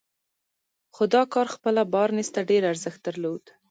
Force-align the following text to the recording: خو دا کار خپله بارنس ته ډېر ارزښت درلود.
خو 0.95 1.03
دا 1.13 1.21
کار 1.33 1.47
خپله 1.55 1.81
بارنس 1.93 2.29
ته 2.35 2.41
ډېر 2.49 2.63
ارزښت 2.71 2.99
درلود. 3.07 3.43